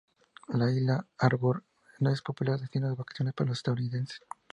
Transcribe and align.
La 0.47 0.71
Isla 0.71 1.05
Harbour 1.19 1.63
es 1.99 1.99
un 1.99 2.17
popular 2.25 2.59
destino 2.59 2.89
de 2.89 2.95
vacaciones 2.95 3.35
para 3.35 3.49
los 3.49 3.59
estadounidenses. 3.59 4.19